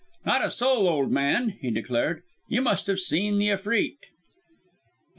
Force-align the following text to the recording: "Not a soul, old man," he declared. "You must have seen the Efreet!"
"Not 0.25 0.43
a 0.43 0.49
soul, 0.49 0.89
old 0.89 1.11
man," 1.11 1.49
he 1.61 1.69
declared. 1.69 2.23
"You 2.47 2.63
must 2.63 2.87
have 2.87 2.99
seen 2.99 3.37
the 3.37 3.51
Efreet!" 3.51 3.99